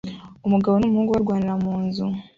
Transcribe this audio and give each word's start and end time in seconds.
Umugabo 0.47 0.75
n'umuhungu 0.77 1.11
barwanira 1.15 1.53
mu 1.63 1.73
nzu 1.85 2.05